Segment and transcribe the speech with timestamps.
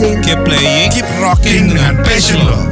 [0.00, 0.24] Asik.
[0.24, 2.69] Keep playing, keep rocking dengan passion lo.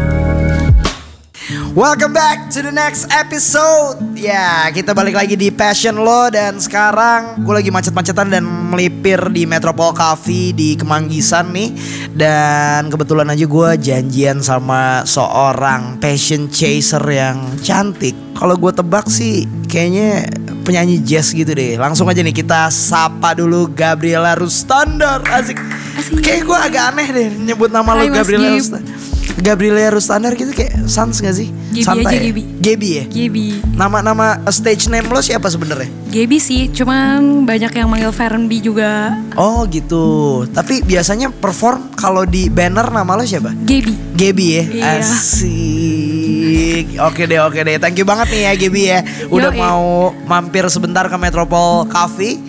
[1.79, 4.02] Welcome back to the next episode.
[4.18, 9.46] Ya, kita balik lagi di Passion Lo dan sekarang gue lagi macet-macetan dan melipir di
[9.46, 11.70] Metropole Cafe di Kemanggisan nih.
[12.18, 18.18] Dan kebetulan aja gue janjian sama seorang passion chaser yang cantik.
[18.34, 20.26] Kalau gue tebak sih kayaknya
[20.66, 21.79] penyanyi jazz gitu deh.
[21.79, 25.22] Langsung aja nih kita sapa dulu Gabriela Rustandar.
[25.30, 25.62] Asik.
[25.95, 26.26] Asik.
[26.26, 28.50] Kayak gue agak aneh deh nyebut nama lo Hai, Gabriela.
[28.50, 29.18] Rustandar.
[29.38, 31.48] Gabriela Rustandar gitu kayak sans gak sih?
[31.70, 32.23] Gibi Santai aja, ya?
[32.30, 32.42] Gibi.
[32.59, 33.05] Gaby ya?
[33.06, 33.45] Gaby.
[33.73, 35.87] Nama-nama stage name lo siapa sebenarnya?
[36.11, 39.14] Gaby sih, cuman banyak yang manggil Feren B juga.
[39.38, 40.42] Oh gitu.
[40.51, 43.55] Tapi biasanya perform kalau di banner nama lo siapa?
[43.55, 44.19] Gaby.
[44.19, 44.64] Gaby ya?
[44.74, 44.84] Iya.
[44.98, 46.86] Asik.
[46.98, 47.77] Oke deh, oke deh.
[47.78, 48.98] Thank you banget nih ya Gaby ya.
[49.30, 49.61] Udah Yoi.
[49.61, 49.84] mau
[50.27, 52.42] mampir sebentar ke Metropole Cafe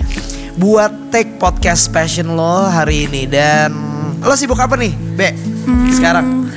[0.58, 3.72] buat take podcast passion lo hari ini dan
[4.20, 5.32] lo sibuk apa nih, Be?
[5.64, 6.49] Hmm, Sekarang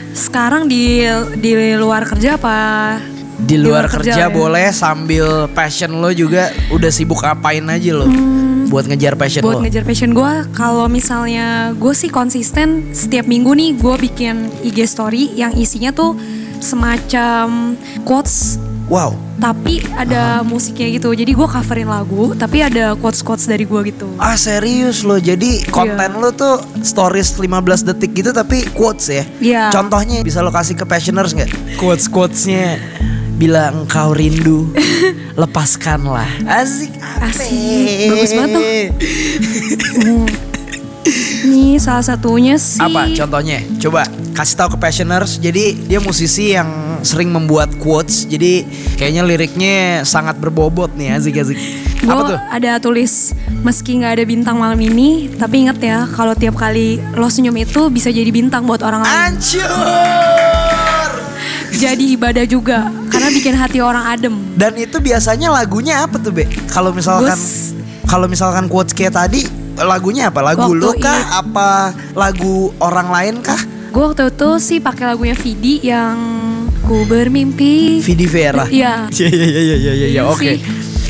[0.69, 1.03] di
[1.37, 2.59] di luar kerja apa?
[3.43, 4.31] di luar, kerja, ya?
[4.31, 8.07] boleh sambil passion lo juga udah sibuk apain aja lo
[8.71, 9.51] buat ngejar passion Hmm.
[9.51, 9.63] Buat lo.
[9.67, 15.35] ngejar passion gue, kalau misalnya gue sih konsisten setiap minggu nih gue bikin IG story
[15.35, 16.15] yang isinya tuh
[16.63, 17.75] semacam
[18.07, 18.62] quotes
[18.93, 19.17] Wow.
[19.41, 21.11] tapi ada musiknya gitu.
[21.11, 24.05] Jadi gue coverin lagu, tapi ada quotes quotes dari gue gitu.
[24.21, 26.21] Ah serius lo jadi konten Iya.
[26.21, 27.49] lo tuh stories 15
[27.83, 29.63] detik gitu tapi quotes ya Iya.
[29.73, 31.49] Contohnya bisa lo kasih ke passioners nggak?
[31.75, 32.77] Quotes quotesnya
[33.33, 34.71] Bila engkau rindu
[35.41, 38.13] Lepaskanlah Asik Asik.
[38.13, 38.63] Bagus banget tuh.
[41.43, 42.79] Nih salah satunya sih.
[42.79, 43.63] Apa contohnya?
[43.83, 45.39] Coba kasih tahu ke passioners.
[45.43, 48.25] Jadi dia musisi yang sering membuat quotes.
[48.31, 48.63] Jadi
[48.97, 51.19] kayaknya liriknya sangat berbobot nih.
[52.03, 52.39] Gue Apa tuh?
[52.39, 53.31] ada tulis
[53.63, 57.87] meski nggak ada bintang malam ini, tapi ingat ya kalau tiap kali lo senyum itu
[57.95, 59.39] bisa jadi bintang buat orang lain.
[59.39, 61.11] Ancur.
[61.73, 64.35] Jadi ibadah juga karena bikin hati orang adem.
[64.55, 66.47] Dan itu biasanya lagunya apa tuh, Be?
[66.71, 67.39] Kalau misalkan
[68.07, 70.41] kalau misalkan quotes kayak tadi, lagunya apa?
[70.43, 71.17] Lagu Waktu lo kah?
[71.17, 71.41] iya.
[71.41, 71.69] Apa
[72.13, 73.59] lagu orang lain kah?
[73.89, 76.17] Gue waktu itu sih pakai lagunya Vidi yang
[76.83, 78.01] ku bermimpi.
[78.01, 78.65] Vidi Vera.
[78.67, 79.09] Iya.
[79.09, 80.07] Iya iya iya iya iya iya.
[80.09, 80.57] Iya Oke.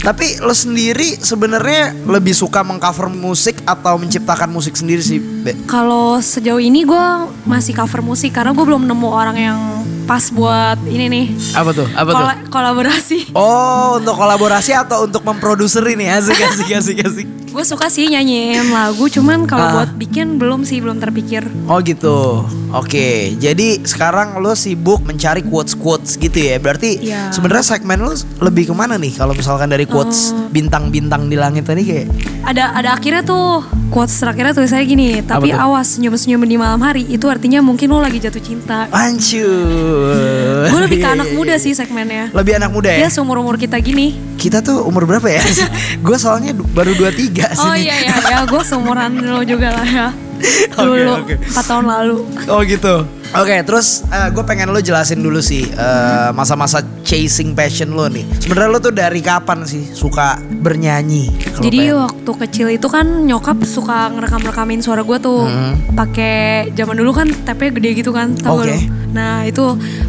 [0.02, 5.54] Tapi lo sendiri sebenarnya lebih suka mengcover musik atau menciptakan musik sendiri sih, Be?
[5.62, 7.06] Kalau sejauh ini gue
[7.46, 9.58] masih cover musik karena gue belum nemu orang yang
[10.02, 11.26] pas buat ini nih.
[11.54, 11.86] Apa tuh?
[11.94, 12.18] Apa tuh?
[12.18, 13.30] Kola- kolaborasi.
[13.30, 16.10] Oh, untuk kolaborasi atau untuk memproduser ini?
[16.10, 17.28] Asik asik asik asik.
[17.52, 19.72] Gue suka sih nyanyiin lagu, cuman kalau Ah.
[19.78, 21.44] buat bikin belum sih, belum terpikir.
[21.66, 22.48] Oh gitu.
[22.72, 26.56] Oke, jadi sekarang lo sibuk mencari quotes quotes gitu ya.
[26.56, 27.28] Berarti Iya.
[27.28, 29.12] sebenarnya segmen lo lebih ke mana nih?
[29.12, 30.48] Kalau misalkan dari quotes Oh.
[30.48, 32.08] bintang-bintang di langit tadi kayak
[32.42, 35.60] Ada ada akhirnya tuh quotes terakhirnya tulisannya gini, tapi tuh?
[35.60, 38.88] awas senyum-senyum di malam hari itu artinya mungkin lo lagi jatuh cinta.
[38.91, 40.66] Ancur.
[40.66, 42.32] Gue lebih ke anak muda sih segmennya.
[42.32, 42.98] Lebih anak muda ya?
[42.98, 44.16] Ya seumur umur kita gini.
[44.34, 45.38] Kita tuh umur berapa ya?
[46.02, 47.66] Gue soalnya baru 23 sini.
[47.66, 50.08] Oh iya ya ya, gue seumuran lo juga lah ya.
[50.78, 51.34] Dulu oke.
[51.38, 52.19] 4 tahun lalu.
[52.47, 53.06] Oh gitu.
[53.32, 58.24] Oke, terus gue pengen lo jelasin dulu sih eh, masa-masa chasing passion lo nih.
[58.40, 61.28] Sebenarnya lo tuh dari kapan sih suka bernyanyi?
[61.60, 65.44] Jadi pengen- waktu kecil itu kan nyokap suka ngerekam-rekamin suara gue tuh
[65.92, 68.64] pakai zaman dulu kan tape gede gitu kan, tau Hmm.
[68.64, 68.76] lu?
[69.12, 69.60] Nah itu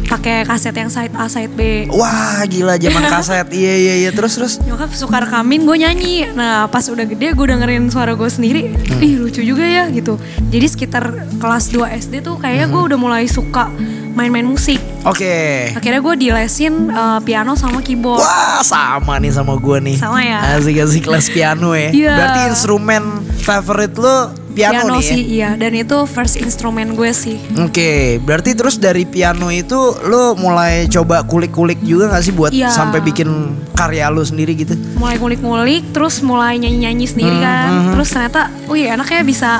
[0.06, 1.84] pakai kaset yang side A side B.
[1.92, 6.32] Wah gila zaman kaset Iya iya iya terus terus Nyokap suka rekamin gue nyanyi.
[6.32, 9.04] Nah pas udah gede gue dengerin suara gue sendiri, Hmm.
[9.04, 10.16] ih lucu juga ya gitu.
[10.48, 11.04] Jadi sekitar
[11.36, 12.88] kelas 2 SD tuh kayaknya gue Hmm.
[12.88, 13.68] udah mulai suka
[14.14, 14.78] main-main musik.
[15.04, 18.18] Oke Akhirnya gue dilesin uh, piano sama keyboard.
[18.18, 20.56] Wah sama nih sama gue nih Sama ya?
[20.56, 22.14] Asik-asik kelas piano ya Iya.
[22.14, 23.02] Berarti instrumen
[23.36, 27.42] favorit lo piano, nih ya sih iya dan itu first instrumen gue sih.
[27.58, 29.74] Oke, berarti terus dari piano itu
[30.06, 32.70] lo mulai coba kulik-kulik juga gak sih buat Iya.
[32.70, 33.28] sampai bikin
[33.74, 34.78] karya lo sendiri gitu?
[34.94, 39.50] mulai ngulik-ngulik terus mulai nyanyi-nyanyi sendiri Hmm, kan terus ternyata wih enaknya bisa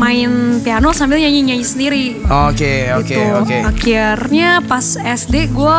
[0.00, 2.04] main piano sambil nyanyi-nyanyi sendiri
[2.48, 3.56] Oke, oke, gitu oke.
[3.62, 5.78] akhirnya pas SD gue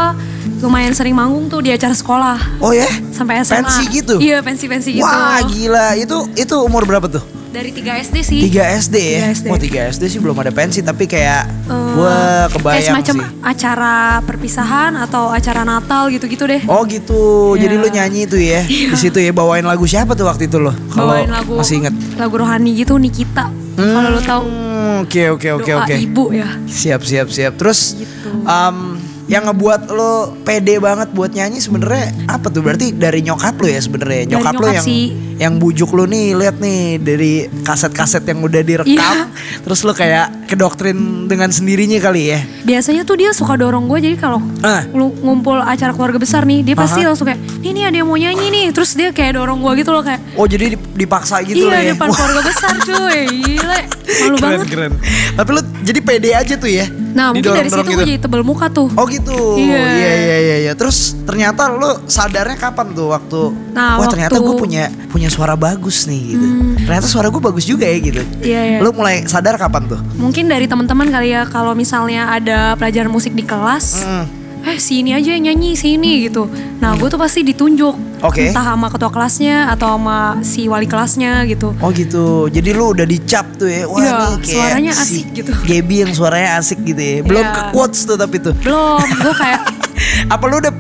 [0.59, 2.85] lumayan sering manggung tuh di acara sekolah Oh ya?
[3.09, 4.15] sampai SMA Pensi gitu?
[4.17, 7.25] iya pensi-pensi gitu Wah gila, itu itu umur berapa tuh?
[7.51, 9.21] dari 3 SD sih 3 SD ya?
[9.27, 9.45] 3 SD.
[9.49, 13.27] Wah 3 SD sih belum ada pensi tapi kayak Eh, gue kayak kebayang semacam sih.
[13.43, 17.21] acara perpisahan atau acara Natal gitu-gitu deh Oh gitu,
[17.53, 17.81] jadi Iya.
[17.81, 20.71] lu nyanyi itu ya di situ ya bawain lagu siapa tuh waktu itu lo?
[20.89, 21.93] Kalau bawain lagu masih inget?
[22.15, 23.51] lagu rohani gitu Nikita
[23.83, 25.95] kalau lo tahu Hmm, Oke oke oke doa oke.
[25.95, 27.53] ibu ya Siap siap siap.
[27.55, 28.29] Terus Gitu.
[28.43, 29.00] um,
[29.31, 32.59] yang ngebuat lo pede banget buat nyanyi sebenarnya apa tuh?
[32.59, 34.27] Berarti dari nyokap lo ya sebenarnya.
[34.29, 35.05] Nyokap, lo nyokap yang sih.
[35.37, 37.31] yang bujuk lo nih, lihat nih dari
[37.63, 38.91] kaset-kaset yang udah direkam.
[38.91, 39.31] Iya.
[39.61, 42.43] Terus lu kayak kedoktrin dengan sendirinya kali ya.
[42.61, 44.83] Biasanya tuh dia suka dorong gue jadi kalau Ah.
[44.85, 47.07] lu ngumpul acara keluarga besar nih, dia pasti Aha.
[47.07, 48.65] langsung kayak, nih nih ada yang mau nyanyi nih.
[48.69, 51.79] Terus dia kayak dorong gue gitu loh kayak, Oh jadi dip- dipaksa gitu iya lah
[51.79, 51.91] ya.
[51.95, 53.79] depan keluarga besar cuy, gila,
[54.19, 54.67] malu keren, banget.
[54.67, 54.91] keren.
[55.33, 56.85] Tapi lu jadi pede aja tuh ya.
[57.11, 58.87] Nah mungkin dari situ gue jadi tebel muka tuh.
[58.91, 59.57] Oh gitu.
[59.57, 59.79] Iya.
[59.91, 60.73] iya iya iya iya.
[60.73, 63.41] Terus ternyata lu sadarnya kapan tuh waktu
[63.71, 66.47] Nah, wah waktu- ternyata gue punya punya suara bagus nih gitu.
[66.81, 68.21] Ternyata suara gue bagus juga ya gitu.
[68.41, 68.77] Iya, iya.
[68.79, 69.99] Lu mulai sadar kapan tuh?
[70.15, 74.25] Mungkin dari teman-teman kali ya kalau misalnya ada pelajaran musik di kelas, Mm.
[74.61, 76.45] Eh si ini aja yang nyanyi sini gitu.
[76.77, 78.49] Nah gue tuh pasti ditunjuk, Oke.
[78.49, 81.73] entah sama ketua kelasnya atau sama si wali kelasnya gitu.
[81.77, 82.45] Oh gitu.
[82.47, 83.83] Jadi lu udah dicap tuh ya.
[83.85, 85.51] Wah nih kayak suaranya si asik gitu.
[85.65, 87.17] Gaby yang suaranya asik gitu ya.
[87.21, 87.51] Belum Iya.
[87.51, 88.53] ke quotes tuh tapi tuh.
[88.61, 89.61] Belum, gue kayak
[90.33, 90.73] Apa lu udah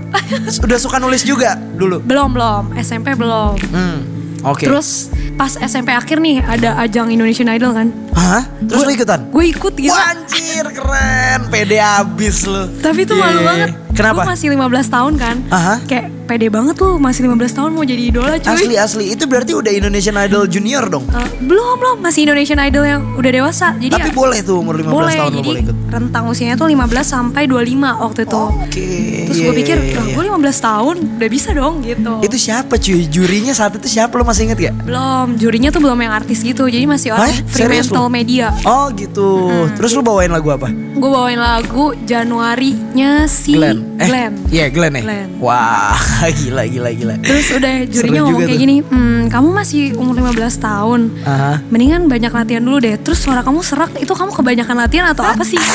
[0.61, 2.01] udah suka nulis juga dulu?
[2.01, 3.53] belum belum SMP belum.
[3.69, 3.97] Hmm.
[4.41, 4.65] Oke.
[4.65, 7.89] Terus pas SMP akhir nih ada ajang Indonesian Idol kan.
[8.13, 8.45] Hah?
[8.61, 9.25] Terus lu ikutan?
[9.33, 9.89] Gue ikut gitu.
[9.89, 11.49] Wah, anjir keren.
[11.49, 12.69] Pede abis lu.
[12.77, 13.49] Tapi itu malu iya, iya.
[13.49, 13.69] banget.
[13.97, 14.21] Kenapa?
[14.21, 15.35] Gue masih 15 tahun kan.
[15.49, 15.75] Aha.
[15.89, 18.51] Kayak pede banget tuh masih 15 tahun mau jadi idola cuy.
[18.53, 21.05] Asli asli itu berarti udah Indonesian Idol Junior dong.
[21.09, 23.73] Eh, belum belum masih Indonesian Idol yang udah dewasa.
[23.75, 25.15] Jadi Tapi ya, boleh tuh umur 15 boleh.
[25.17, 25.75] tahun jadi boleh ikut.
[25.91, 28.41] rentang usianya tuh 15 sampai 25 waktu itu.
[28.41, 28.89] Oke.
[29.27, 32.13] Terus iya, gue pikir, lah gue 15 tahun udah bisa dong gitu.
[32.23, 33.01] Itu siapa cuy?
[33.07, 34.75] Jurinya saat itu siapa lo masih inget gak?
[34.81, 36.67] belum, jurinya tuh belum yang artis gitu.
[36.67, 37.47] Jadi masih orang Hah?
[37.47, 38.07] Fremantle?
[38.11, 38.51] Media.
[38.63, 39.51] Oh gitu.
[39.75, 40.67] Terus lu bawain lagu apa?
[40.71, 43.97] Gue bawain lagu Januarinya si Glenn.
[43.97, 44.33] Eh, Glenn.
[44.51, 45.03] Iya Glenn ya.
[45.03, 45.29] Glenn.
[45.39, 45.97] Wah
[46.39, 47.15] gila gila gila.
[47.19, 48.61] Terus udah jurinya Seru ngomong kayak tuh.
[48.61, 51.53] gini, hmm, kamu masih umur 15 tahun, Aha.
[51.67, 52.95] mendingan banyak latihan dulu deh.
[52.97, 55.57] Terus suara kamu serak, itu kamu kebanyakan latihan atau apa sih?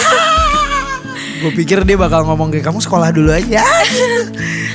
[1.37, 3.61] Gue pikir dia bakal ngomong kayak kamu sekolah dulu aja.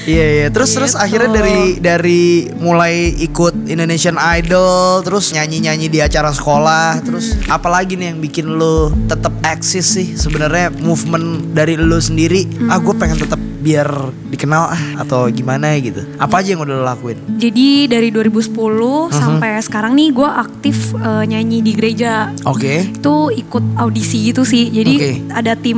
[0.01, 0.47] Iya iya.
[0.49, 1.03] Terus terus Gitu.
[1.05, 2.21] akhirnya dari dari
[2.57, 7.53] mulai ikut Indonesian Idol, terus nyanyi nyanyi di acara sekolah, terus Hmm.
[7.53, 12.49] apalagi nih yang bikin lo tetap eksis sih sebenarnya movement dari lo sendiri.
[12.65, 13.87] Ah gue pengen tetap biar
[14.27, 16.01] dikenal ah atau gimana gitu.
[16.17, 17.17] Apa aja yang udah lo lakuin?
[17.37, 19.13] Jadi dari 2010 Mhm.
[19.13, 22.33] sampai sekarang nih gue aktif eh, nyanyi di gereja.
[22.43, 22.89] Oke.
[22.89, 24.67] Itu ikut audisi gitu sih.
[24.67, 25.11] Jadi Oke.
[25.31, 25.77] ada tim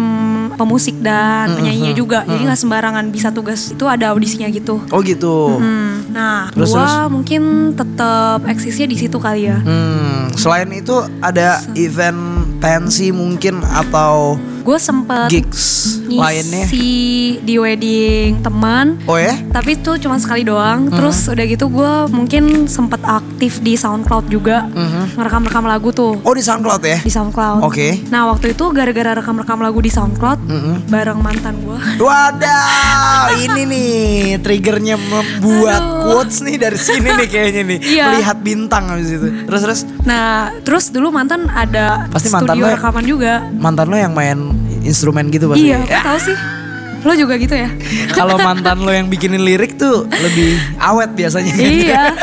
[0.54, 2.20] pemusik dan Mhm, penyanyinya mhm, juga.
[2.24, 3.70] Jadi nggak sembarangan bisa tugas.
[3.70, 4.80] Itu ada audisinya gitu.
[4.88, 5.60] Oh gitu.
[5.60, 6.94] Hmm, nah, Terus, gue terus?
[7.10, 7.42] mungkin
[7.74, 9.58] tetap eksisnya di situ kali ya.
[9.60, 12.20] Hmm, selain itu ada event
[12.60, 16.64] pensi mungkin atau Gue sempet gigs lainnya.
[16.64, 16.92] ngisi
[17.40, 18.96] di wedding teman.
[19.04, 19.36] Oh ya?
[19.50, 20.88] Tapi itu cuma sekali doang.
[20.88, 20.96] Hmm.
[20.96, 24.64] Terus udah gitu gue mungkin sempet aktif di SoundCloud juga,
[25.14, 26.98] ngerekam-rekam lagu tuh Oh di SoundCloud ya?
[26.98, 27.60] di SoundCloud.
[27.62, 28.00] Oke.
[28.08, 30.74] Nah waktu itu gara-gara rekam-rekam lagu di SoundCloud Mhm.
[30.88, 31.78] bareng mantan gue.
[32.06, 33.92] Wadaw, ini nih
[34.40, 36.02] triggernya membuat Aduh.
[36.06, 37.80] quotes nih dari sini nih kayaknya nih.
[37.94, 38.06] Iya.
[38.10, 39.28] Melihat bintang habis itu.
[39.44, 40.26] Terus terus Nah
[40.62, 43.34] terus dulu mantan ada Pasti mantan studio lo- rekaman juga.
[43.54, 44.53] mantan lo yang main
[44.84, 45.72] instrumen gitu pasti.
[45.72, 46.38] Iya, kok tahu sih?
[47.04, 47.68] Lo juga gitu ya?
[48.18, 51.54] Kalau mantan lo yang bikinin lirik tuh lebih awet biasanya.
[51.60, 52.04] iya.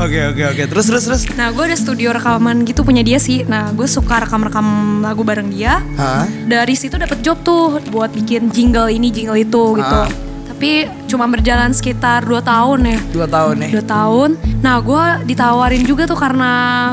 [0.00, 0.62] Oke oke oke.
[0.70, 1.22] Terus terus terus.
[1.36, 3.44] Nah gue ada studio rekaman gitu punya dia sih.
[3.44, 4.64] Nah gue suka rekam-rekam
[5.04, 5.84] lagu bareng dia.
[6.00, 6.24] Hah?
[6.24, 9.98] Dari situ dapat job tuh buat bikin jingle ini jingle itu gitu.
[10.00, 10.08] Ah.
[10.48, 12.98] Tapi cuma berjalan sekitar 2 tahun ya.
[13.10, 13.70] Dua tahun nih.
[13.74, 14.30] Dua tahun.
[14.62, 16.50] Nah gue ditawarin juga tuh karena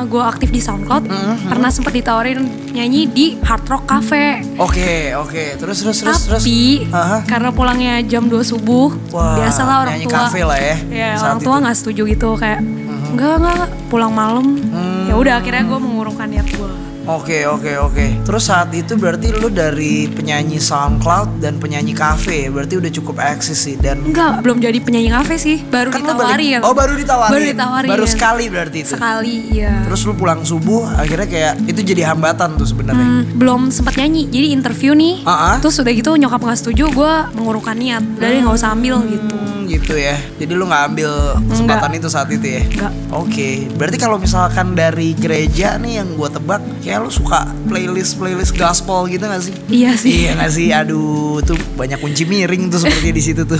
[0.09, 1.05] gue aktif di SoundCloud.
[1.05, 1.47] Mm-hmm.
[1.47, 2.41] Pernah sempet ditawarin
[2.73, 4.41] nyanyi di Hard Rock Cafe.
[4.57, 5.61] Oke oke.
[5.61, 6.41] Terus terus terus terus.
[6.41, 7.21] Tapi Aha.
[7.29, 10.17] karena pulangnya jam 2 subuh, Wah, biasalah orang nyanyi tua.
[10.25, 11.45] kafe lah ya, Ya, saat orang tua itu.
[11.45, 11.61] Mm-hmm.
[11.61, 12.59] nggak setuju gitu kayak
[13.07, 14.45] enggak enggak enggak, pulang malam.
[14.57, 15.05] Hmm.
[15.05, 16.71] Ya udah akhirnya gue mengurungkan niat gue.
[17.07, 18.05] Oke oke oke.
[18.27, 23.55] Terus saat itu berarti lu dari penyanyi SoundCloud dan penyanyi cafe, berarti udah cukup eksis
[23.55, 26.59] sih dan Enggak, belum jadi penyanyi kafe sih, baru Kan lu balik- ditawarin.
[26.67, 27.31] Oh baru ditawarin.
[27.31, 27.89] Baru ditawarin.
[27.95, 28.91] Baru sekali berarti itu.
[28.99, 29.87] Sekali, iya.
[29.87, 32.99] Terus lu pulang subuh, akhirnya kayak itu jadi hambatan tuh sebenarnya.
[32.99, 35.23] Hmm, belum sempat nyanyi, jadi interview nih.
[35.23, 35.55] Ah, ah.
[35.63, 38.03] Terus udah gitu nyokap nggak setuju, gue mengurungkan niat.
[38.19, 39.35] Dari nggak usah ambil gitu.
[39.67, 40.15] Gitu ya.
[40.39, 41.11] Jadi lu nggak ambil
[41.51, 42.63] kesempatan itu saat itu ya?
[42.63, 42.91] Enggak.
[43.11, 48.55] Oke, berarti kalau misalkan dari gereja nih yang gua tebak, kayak lu suka playlist playlist
[48.55, 49.55] gospel gitu gak sih?
[49.67, 50.11] Iya sih.
[50.23, 50.67] Iya gak sih?
[50.71, 53.59] Aduh, tuh banyak kunci miring tuh seperti di situ tuh.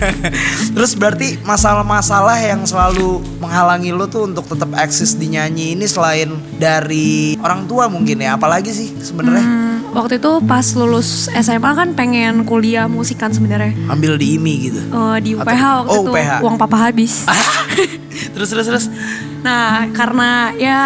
[0.76, 6.32] Terus berarti masalah-masalah yang selalu menghalangi lo tuh untuk tetap eksis di nyanyi ini selain
[6.60, 9.44] dari orang tua mungkin ya, apalagi sih sebenarnya?
[9.44, 13.72] Hmm, waktu itu pas lulus SMA kan pengen kuliah musik kan sebenarnya.
[13.88, 14.80] Ambil di IMI gitu.
[14.80, 16.32] Eh, di Atau- UPH waktu oh, itu UPH.
[16.42, 17.12] uang papa habis.
[18.34, 18.86] terus terus terus.
[19.42, 20.80] Nah, karena ya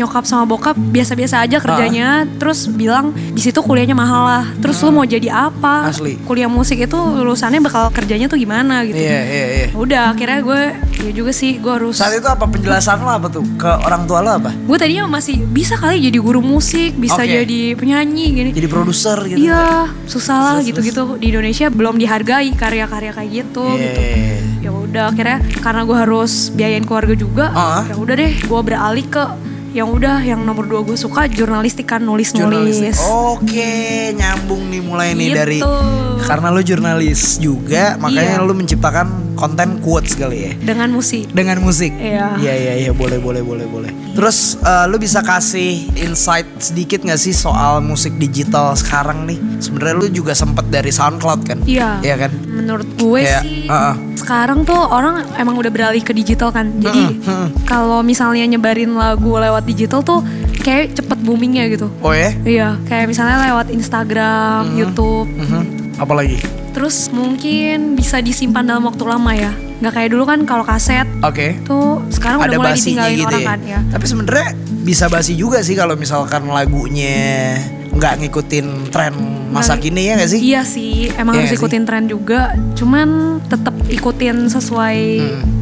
[0.00, 4.44] nyokap sama bokap biasa-biasa aja kerjanya, terus bilang di situ kuliahnya mahal lah.
[4.58, 5.92] Terus lu mau jadi apa?
[5.92, 6.16] Asli.
[6.24, 8.96] Kuliah musik itu lulusannya bakal kerjanya tuh gimana gitu.
[8.96, 9.66] Iya, iya, iya.
[9.76, 10.62] Udah, akhirnya gue
[11.04, 14.18] ya juga sih gue harus Saat itu apa penjelasan lo apa tuh ke orang tua
[14.24, 14.50] lo apa?
[14.50, 17.30] gue tadinya masih bisa kali jadi guru musik, bisa Oke.
[17.30, 18.50] jadi penyanyi gini.
[18.56, 19.38] Jadi produser gitu.
[19.38, 23.66] Iya, susah lah gitu-gitu di Indonesia belum dihargai karya-karya kayak gitu.
[23.68, 23.84] Iya.
[23.84, 24.00] gitu.
[24.64, 27.84] Ya udah akhirnya karena gue harus biayain keluarga juga, Ah.
[27.84, 29.22] ya udah deh gue beralih ke
[29.70, 32.40] yang udah yang nomor dua gue suka jurnalistik kan Jurnalistik.
[32.40, 32.98] nulis-nulis.
[33.04, 33.72] Oke,
[34.12, 35.36] nyambung nih mulai nih Gitu.
[35.36, 35.58] dari
[36.20, 38.44] karena lu jurnalis juga, makanya Iya.
[38.44, 40.52] lu menciptakan konten quotes kali ya.
[40.58, 41.30] Dengan musik.
[41.30, 41.94] Dengan musik.
[41.94, 42.34] Iya.
[42.36, 43.90] Iya, iya, iya, boleh, boleh, boleh, boleh.
[44.12, 49.38] Terus eh, lu bisa kasih insight sedikit gak sih soal musik digital sekarang nih?
[49.58, 51.58] Sebenarnya lu juga sempet dari SoundCloud kan?
[51.62, 52.02] Iya.
[52.02, 52.32] Iya kan?
[52.50, 53.94] Menurut gue Kayak, sih uh-uh.
[54.18, 56.74] sekarang tuh orang emang udah beralih ke digital kan.
[56.76, 57.22] Jadi
[57.64, 60.20] kalau misalnya nyebarin lagu lewat digital tuh
[60.62, 61.88] kayak cepet boomingnya gitu.
[62.04, 62.30] Oh ya?
[62.44, 65.26] Iya, kayak misalnya lewat Instagram, YouTube.
[65.32, 65.62] Mhm.
[65.98, 66.38] Apalagi?
[66.76, 69.50] Terus mungkin bisa disimpan dalam waktu lama ya.
[69.82, 71.58] Nggak kayak dulu kan kalau kaset Oke.
[71.66, 73.48] tuh sekarang ada udah mulai ditinggalin gitu orang ya.
[73.50, 73.80] kan ya.
[73.94, 74.48] Tapi sebenarnya
[74.86, 77.58] bisa basi juga sih kalau misalkan lagunya
[77.90, 79.14] nggak ngikutin tren
[79.48, 80.40] masa Nggak- kini ya gak sih?
[80.42, 81.58] Iya sih, emang Iya harus sih?
[81.58, 82.40] ikutin tren juga.
[82.74, 83.08] Cuman
[83.42, 84.98] tetap ikutin sesuai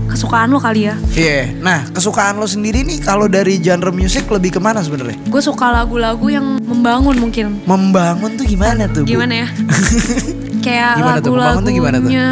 [0.07, 0.95] kesukaan lo kali ya.
[1.13, 1.55] Iya.
[1.57, 5.19] Nah, kesukaan lo sendiri nih kalau dari genre musik lebih ke mana sebenarnya?
[5.25, 7.63] Gue suka lagu-lagu yang membangun mungkin.
[7.63, 9.03] Membangun tuh gimana tuh?
[9.03, 9.09] Bu?
[9.09, 9.49] Gimana ya?
[10.67, 12.29] Kayak Gimana lagu-lagunya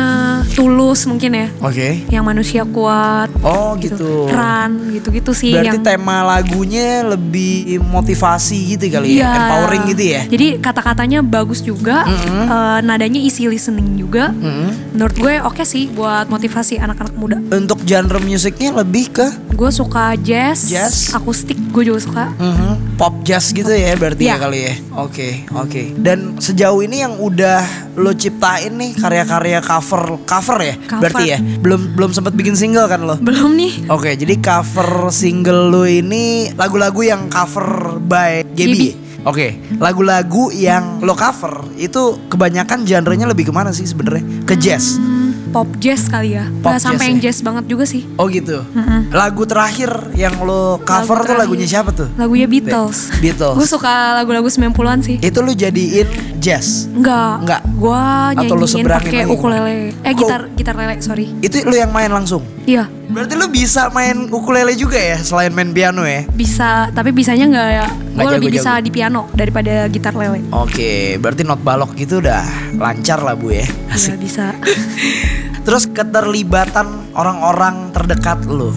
[0.58, 1.46] tulus mungkin ya.
[1.62, 2.02] Oke.
[2.10, 3.30] Yang manusia kuat.
[3.46, 4.26] Oh gitu.
[4.26, 10.22] Run gitu-gitu sih Berarti yang tema lagunya lebih motivasi gitu kali ya, empowering gitu ya.
[10.26, 14.34] Jadi kata-katanya bagus juga, eh, nadanya easy listening juga.
[14.34, 14.98] Mm-mm.
[14.98, 17.38] Menurut gue oke sih buat motivasi anak-anak muda.
[17.54, 21.14] Untuk genre musiknya lebih ke Gue suka jazz, Jazz.
[21.14, 22.24] akustik gue juga suka.
[22.34, 24.36] mhm, pop jazz gitu ya berarti ya Iya.
[24.36, 24.74] kali ya.
[24.96, 25.82] Oke, oke.
[25.96, 27.62] Dan sejauh ini yang udah
[27.94, 30.74] lo ciptain nih karya-karya cover cover ya?
[30.80, 31.00] Cover.
[31.00, 31.38] Berarti ya.
[31.38, 33.14] Belum belum sempat bikin single kan lo?
[33.16, 33.86] Belum nih.
[33.88, 38.66] Oke, jadi cover single lo ini lagu-lagu yang cover by Gaby.
[38.68, 38.88] Gaby.
[39.24, 39.46] Oke,
[39.78, 44.20] lagu-lagu yang lo cover itu kebanyakan genrenya lebih ke mana sih sebenarnya?
[44.44, 45.00] Ke jazz.
[45.46, 46.48] Pop jazz kali ya.
[46.60, 47.24] Pop Gak sampai jazz yang ya?
[47.26, 48.02] jazz banget juga sih.
[48.14, 48.64] Oh gitu.
[49.10, 51.38] Lagu terakhir yang lo cover tuh terakhir.
[51.40, 52.08] lagunya siapa tuh?
[52.14, 53.12] Lagunya Beatles.
[53.18, 53.54] Beatles.
[53.54, 55.16] Gue suka lagu-lagu 90-an sih.
[55.18, 56.08] Itu lo jadiin
[56.38, 56.86] jazz.
[56.90, 57.34] Enggak.
[57.40, 57.60] Enggak.
[57.74, 58.02] Gue
[58.36, 59.76] nyanyiin pakai ukulele.
[59.96, 61.26] Eh Kok- gitar gitar lele, sorry.
[61.38, 62.42] Itu lo yang main langsung.
[62.64, 62.88] Iya.
[63.04, 66.24] Berarti lo bisa main ukulele juga ya selain main piano ya?
[66.26, 67.86] Bisa, tapi bisanya nggak ya.
[67.86, 68.84] Gue Nggak lebih bisa jago-jago.
[68.84, 70.40] di piano daripada gitar lele.
[70.50, 72.42] Oke, berarti not balok gitu udah
[72.74, 73.66] lancar lah bu ya.
[73.88, 74.16] Asik.
[74.16, 74.50] bisa.
[75.64, 78.72] Terus keterlibatan orang-orang terdekat lo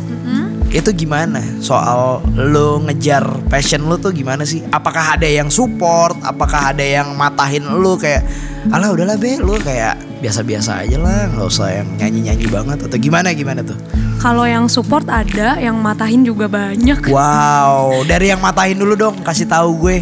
[0.68, 1.40] itu gimana?
[1.64, 4.64] Soal lo ngejar passion lo tuh gimana sih?
[4.72, 6.20] Apakah ada yang support?
[6.24, 8.28] Apakah ada yang matahin lo kayak
[8.68, 13.32] Alah udahlah be lo kayak biasa-biasa aja lah nggak usah yang nyanyi-nyanyi banget atau gimana
[13.32, 13.80] gimana tuh?
[14.20, 17.06] Kalau yang support ada, yang matahin juga banyak.
[17.08, 19.98] Wow, dari yang matahin dulu dong, kasih tahu gue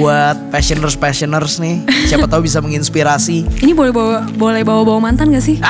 [0.00, 3.60] buat passioners passioners nih, siapa tahu bisa menginspirasi.
[3.60, 5.60] Ini boleh bawa boleh bawa bawa mantan gak sih?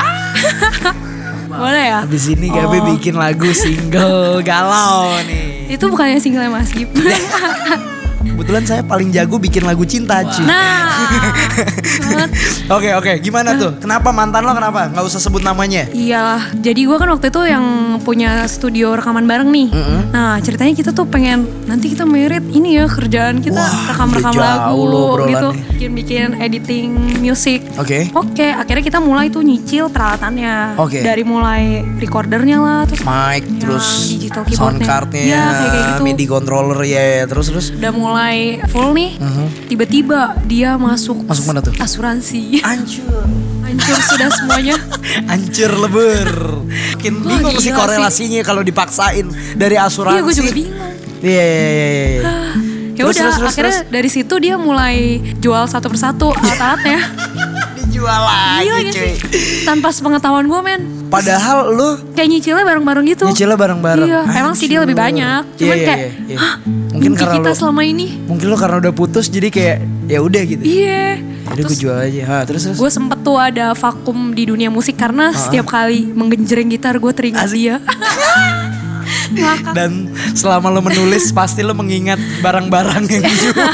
[1.51, 1.99] boleh ya.
[2.03, 2.85] Habis ini Gabi Oh.
[2.93, 5.71] bikin lagu single galau nih.
[5.71, 6.91] Itu bukannya single Mas Gip.
[8.37, 10.45] Kebetulan saya paling jago bikin lagu cinta cuy.
[10.45, 10.85] nah.
[12.69, 13.79] Oke oke, gimana tuh?
[13.79, 14.91] Kenapa mantan lo kenapa?
[14.91, 15.87] Nggak usah sebut namanya.
[15.89, 17.65] Iyalah, jadi gue kan waktu itu yang
[18.03, 19.67] punya studio rekaman bareng nih.
[19.71, 20.01] Mm-mm.
[20.11, 25.15] Nah ceritanya kita tuh pengen nanti kita merit ini ya kerjaan kita rekam-rekam lagu loh
[25.23, 26.91] gitu, bikin-bikin editing
[27.23, 27.63] musik.
[27.79, 28.11] Oke.
[28.11, 30.75] Oke, akhirnya kita mulai tuh nyicil peralatannya.
[30.77, 30.99] Oke.
[31.01, 31.63] Dari mulai
[31.97, 34.85] recordernya lah, terus Mic terus digital sound keyboardnya.
[34.85, 36.03] cardnya, Ya, kayak kayak gitu.
[36.03, 37.23] MIDI controller ya, ya.
[37.25, 37.65] terus terus.
[37.71, 38.26] udah mulai
[38.67, 39.15] full nih.
[39.65, 41.23] Tiba-tiba dia masuk.
[41.23, 41.73] Masuk mana tuh?
[41.75, 42.61] asuransi.
[42.61, 43.25] Hancur.
[43.61, 44.75] Hancur sudah semuanya.
[45.31, 46.29] Hancur lebur.
[46.95, 50.15] Makin Wah, bingung gila sih korelasinya kalau dipaksain dari asuransi.
[50.15, 50.93] Iya, gue juga bingung.
[51.17, 52.07] Iya iya iya iya.
[52.09, 52.23] iya.
[52.97, 54.95] Ya Terus, udah, terus, terus, akhirnya dari situ dia mulai
[55.37, 56.97] jual satu persatu alat-alatnya.
[57.77, 58.89] Dijual lagi Gila cuy.
[58.89, 59.13] sih?
[59.61, 60.81] Tanpa sepengetahuan gue men.
[61.05, 63.29] Padahal lu Kayak nyicilnya bareng-bareng gitu.
[63.29, 64.09] nyicilnya bareng-bareng.
[64.09, 65.45] Iya, emang sih dia lebih banyak.
[65.55, 66.37] Cuman Iya, iya, kayak, iya, iya.
[66.41, 66.53] hah,
[66.97, 68.07] Mungkin karena kita lu- selama ini.
[68.23, 70.63] Mungkin lu karena udah putus jadi kayak ya udah gitu.
[70.63, 71.05] Iya.
[71.47, 72.21] Jadi gue Terus jual aja.
[72.25, 72.75] Ha, terus terus.
[72.75, 77.45] gue sempet tuh ada vakum di dunia musik karena setiap kali menggenjreng gitar gue teringat
[77.45, 77.55] Asik.
[77.55, 77.75] dia.
[79.29, 79.73] Ngakak.
[79.73, 79.91] Dan
[80.33, 83.53] selama lo menulis pasti lo mengingat barang-barang yang dijual.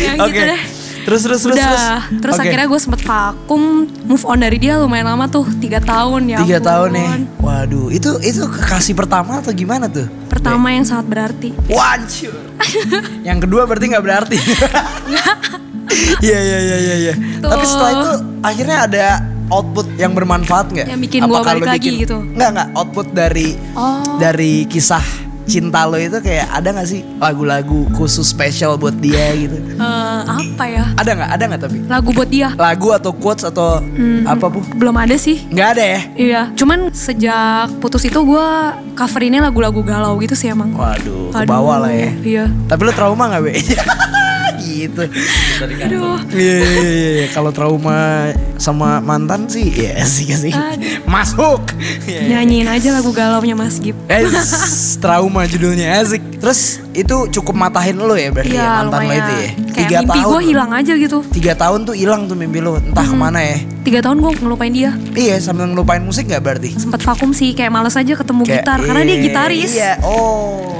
[0.00, 0.32] ya Oke.
[0.32, 0.62] gitu deh.
[1.04, 1.84] Terus terus terus Udah, terus.
[2.18, 2.44] terus, Oke.
[2.44, 3.62] akhirnya gue sempet vakum,
[4.02, 6.38] move on dari dia lumayan lama tuh, tiga tahun ya.
[6.40, 7.08] tiga tahun nih.
[7.38, 10.08] Waduh, itu itu kekasih pertama atau gimana tuh?
[10.26, 11.52] Pertama yang sangat berarti.
[11.66, 12.34] Wancur.
[13.28, 14.38] yang kedua berarti nggak berarti.
[16.20, 16.94] Iya iya iya iya.
[16.98, 17.14] iya.
[17.38, 17.48] Tuh.
[17.48, 18.10] Tapi setelah itu
[18.42, 19.04] akhirnya ada
[19.46, 20.86] output yang bermanfaat nggak?
[20.88, 22.16] Yang bikin Apakah balik lagi bikin- gitu?
[22.34, 24.16] Nggak nggak output dari Oh.
[24.18, 25.04] dari kisah
[25.44, 29.54] cinta lo itu kayak ada nggak sih lagu-lagu khusus spesial buat dia gitu?
[29.74, 30.84] Eh, apa ya?
[30.96, 31.30] Ada nggak?
[31.30, 31.78] Ada nggak tapi?
[31.84, 32.48] Lagu buat dia?
[32.54, 34.24] Lagu atau quotes atau Hmm.
[34.24, 34.64] apa bu?
[34.74, 35.44] Belum ada sih.
[35.46, 36.00] Nggak ada ya?
[36.14, 38.48] Iya, cuman sejak putus itu gue
[38.92, 40.72] coverinnya lagu-lagu galau gitu sih emang.
[40.72, 42.10] Waduh, Aduh, bawah lah ya.
[42.16, 42.44] Iya.
[42.66, 43.52] Tapi lo trauma nggak be?
[44.74, 45.02] gitu.
[45.62, 46.18] Aduh.
[46.34, 47.26] Iya iya iya iya.
[47.30, 50.50] kalau trauma sama mantan sih ya sih sih.
[50.50, 51.06] Aduh.
[51.06, 51.62] Masuk.
[52.04, 52.42] Iya, iya.
[52.42, 53.94] Nyanyiin aja lagu galaunya Mas Gip.
[54.10, 54.26] Eh,
[54.98, 56.22] trauma judulnya asik.
[56.42, 59.50] Terus itu cukup matahin lo ya berarti ya Iya, mantan lo itu ya.
[59.74, 61.18] Kayak mimpi gue hilang aja gitu.
[61.30, 63.58] Tiga tahun tuh hilang tuh mimpi lo entah ke mana ya.
[63.84, 64.90] Tiga tahun gue ngelupain dia.
[65.14, 66.70] Iya sambil ngelupain musik nggak berarti?
[66.74, 68.78] Sempet vakum sih, kayak males aja ketemu Kayak, gitar.
[68.80, 69.72] Karena dia iya, gitaris.
[69.74, 70.73] Iya, oh iya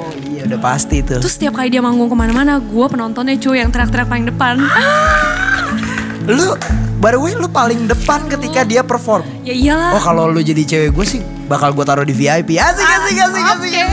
[0.55, 1.19] udah pasti tuh.
[1.19, 4.55] Terus setiap kali dia manggung ke mana-mana, gue penontonnya cuy yang teriak-teriak paling depan.
[6.31, 6.55] Lu
[7.03, 9.29] by the way lu paling depan ketika dia perform.
[9.45, 9.93] ya iyalah.
[9.93, 12.57] Oh kalau lu jadi cewek gue sih bakal gue taruh di VIP.
[12.57, 13.73] Asik asik asik asik.
[13.77, 13.85] Oke.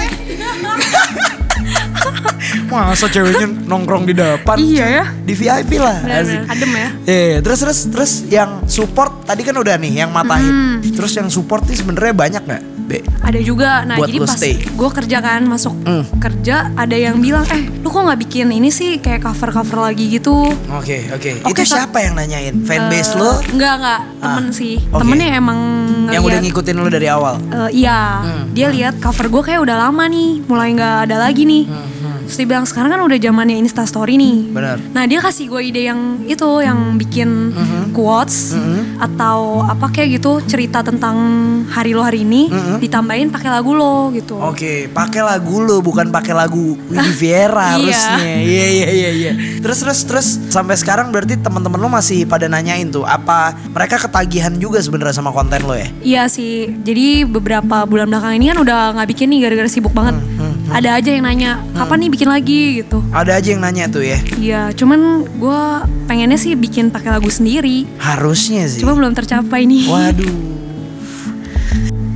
[2.72, 4.56] Masa ceweknya nongkrong di depan?
[4.56, 5.04] Iya ya.
[5.28, 6.00] Di VIP lah.
[6.08, 6.48] Asik.
[6.48, 6.90] Adem ya.
[7.04, 10.80] Eh, terus terus terus yang support tadi kan udah nih yang matahin.
[10.80, 12.64] Terus yang support nih sebenarnya banyak nggak?
[12.92, 13.00] B.
[13.22, 13.72] Ada juga.
[13.82, 16.04] Nah, Buat jadi pas gue kerja kan masuk Hmm.
[16.20, 20.44] kerja, ada yang bilang, eh, lu kok nggak bikin ini sih kayak cover-cover lagi gitu?
[20.70, 21.32] Oke oke.
[21.42, 21.72] Oke, Itu Kak.
[21.80, 22.60] siapa yang nanyain?
[22.62, 23.32] Fanbase Eh, lo?
[23.48, 24.76] Enggak enggak, temen Ah, sih.
[24.84, 25.00] oke.
[25.00, 25.60] Temennya emang
[26.04, 27.36] Yang udah ngeliat, ngikutin lo dari awal.
[27.40, 31.44] eh, iya, Hmm, dia lihat cover gue kayak udah lama nih, mulai nggak ada lagi
[31.44, 31.64] nih.
[32.24, 34.36] Terus dia bilang sekarang kan udah zamannya Insta Story nih.
[34.42, 34.78] Hmm, Benar.
[34.90, 37.81] Nah dia kasih gue ide yang itu, yang bikin Hmm.
[37.92, 38.56] Quotes
[38.98, 41.16] atau apa kayak gitu cerita tentang
[41.68, 44.36] hari lo hari ini, ditambahin pakai lagu lo gitu.
[44.36, 44.50] Hmm.
[44.50, 47.78] Oke, pakai lagu lo bukan pakai lagu Willy Viera Iya.
[47.78, 48.18] harusnya.
[48.42, 49.32] Iya iya iya iya.
[49.60, 54.54] Terus terus terus sampai sekarang berarti teman-teman lo masih pada nanyain tuh apa mereka ketagihan
[54.56, 55.88] juga sebenarnya sama konten lo ya?
[56.02, 60.16] Iya sih, jadi beberapa bulan belakang ini kan udah nggak bikin nih gara-gara sibuk banget.
[60.18, 63.04] Hmm, Ada aja yang nanya, kapan nih bikin lagi gitu.
[63.12, 64.20] Ada aja yang nanya tuh ya.
[64.34, 65.62] Iya, cuman gue
[66.06, 67.81] pengennya sih bikin pakai lagu sendiri.
[67.98, 68.82] Harusnya sih.
[68.82, 69.86] Cuma belum tercapai nih.
[69.88, 70.36] Waduh.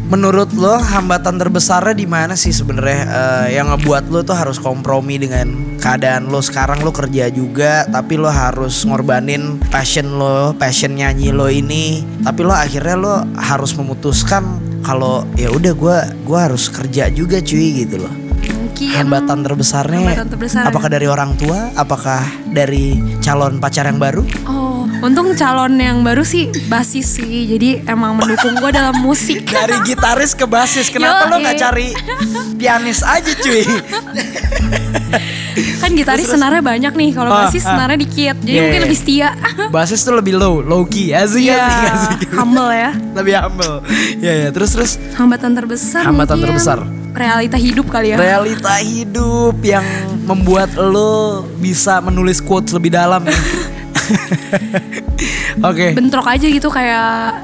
[0.06, 5.18] Menurut lo hambatan terbesarnya di mana sih sebenarnya eh, yang ngebuat lo tuh harus kompromi
[5.18, 5.50] dengan
[5.82, 11.50] keadaan lo sekarang lo kerja juga tapi lo harus ngorbanin passion lo, passion nyanyi lo
[11.50, 12.06] ini.
[12.22, 17.84] Tapi lo akhirnya lo harus memutuskan kalau ya udah gua gua harus kerja juga cuy
[17.84, 18.14] gitu loh.
[18.46, 20.64] Mungkin Hambatan terbesarnya hambatan terbesar.
[20.70, 24.22] apakah dari orang tua, apakah dari calon pacar yang baru?
[24.46, 24.55] Oh,
[25.02, 27.26] untung calon yang baru sih basis sih.
[27.48, 29.44] Jadi emang mendukung gue dalam musik.
[29.56, 31.92] Dari gitaris ke basis, kenapa lo nggak cari
[32.56, 33.64] pianis aja cuy?
[35.76, 37.74] kan gitaris senarnya banyak nih, kalau Ah, basis ah.
[37.74, 38.36] senarnya dikit.
[38.38, 38.86] Jadi Yeah, mungkin yeah.
[38.86, 39.30] lebih setia.
[39.76, 42.20] Basis tuh lebih low, low key, asik Iya, asik asik.
[42.34, 42.92] humble ya.
[43.14, 43.76] Lebih humble.
[44.18, 46.80] Ya ya, terus terus Hambatan terbesar Hambatan mungkin terbesar.
[47.12, 48.18] realita hidup kali ya.
[48.18, 49.84] realita hidup yang
[50.26, 53.24] membuat lo bisa menulis quotes lebih dalam
[55.70, 55.96] Oke.
[55.96, 57.42] Bentrok aja gitu kayak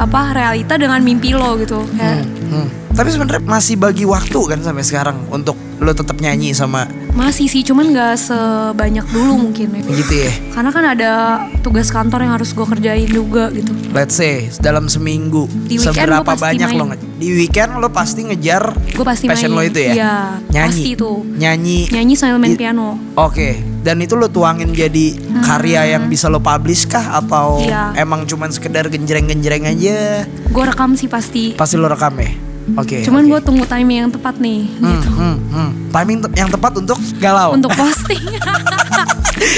[0.00, 1.84] apa realita dengan mimpi lo gitu.
[1.94, 2.66] Kayak Hmm.
[2.90, 7.62] Tapi sebenarnya masih bagi waktu kan sampai sekarang untuk lo tetap nyanyi sama masih sih,
[7.62, 9.82] cuman nggak sebanyak dulu mungkin ya.
[9.86, 10.32] gitu ya.
[10.50, 11.10] Karena kan ada
[11.58, 13.70] tugas kantor yang harus gue kerjain juga gitu.
[13.90, 16.78] Let's say dalam seminggu Di weekend seberapa banyak main.
[16.78, 19.58] lo di weekend lo pasti ngejar Gue pasti passion main.
[19.58, 19.92] lo itu ya.
[19.92, 20.14] Iya,
[20.50, 20.70] nyanyi.
[20.74, 21.18] pasti tuh.
[21.22, 21.78] Nyanyi.
[21.90, 22.98] Nyanyi sambil main piano.
[23.14, 27.66] Oke, dan itu lo tuangin jadi karya yang bisa lo publish kah atau Hmm.
[27.66, 27.82] Iya.
[27.98, 30.24] emang cuman sekedar genjreng-genjreng aja?
[30.46, 31.52] Gue rekam sih pasti.
[31.52, 32.30] Pasti lo rekam ya.
[32.72, 33.02] Oke.
[33.02, 33.30] Cuman oke.
[33.30, 35.08] gue tunggu timing yang tepat nih, Hmm, gitu.
[35.10, 35.70] hmm, hmm.
[35.90, 37.50] timing te- yang tepat untuk galau.
[37.52, 38.20] Untuk posting.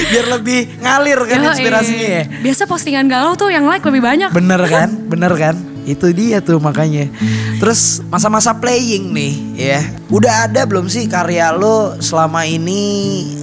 [0.08, 1.48] Biar lebih ngalir kan Yoi.
[1.50, 2.24] inspirasinya ya.
[2.40, 4.30] Biasa postingan galau tuh yang like lebih banyak.
[4.30, 4.88] Bener kan?
[5.04, 5.56] Bener kan?
[5.82, 7.10] Itu dia tuh makanya.
[7.58, 9.80] Terus masa-masa playing nih ya.
[10.12, 12.82] Udah ada belum sih karya lo selama ini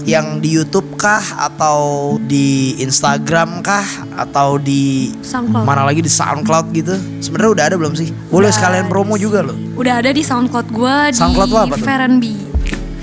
[0.06, 5.66] yang di YouTube kah atau di Instagram kah atau di SoundCloud.
[5.66, 6.96] mana lagi di SoundCloud gitu?
[7.20, 8.14] Sebenarnya udah ada belum sih?
[8.30, 9.56] Boleh Udah sekalian promo juga lo.
[9.76, 11.78] Udah ada di SoundCloud gue di SoundCloud lo apa?
[11.80, 12.24] Ferenb.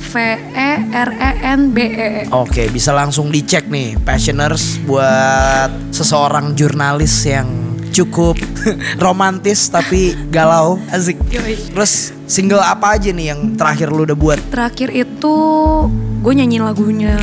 [0.07, 0.15] V
[0.55, 2.11] E R E N B E.
[2.33, 7.66] Oke, bisa langsung dicek nih Passioners buat seseorang jurnalis yang
[7.97, 8.37] cukup
[9.05, 11.17] romantis tapi galau, asik.
[11.73, 14.39] Terus single apa aja nih yang terakhir lu udah buat?
[14.53, 15.35] Terakhir itu
[16.21, 17.17] gue nyanyiin lagunya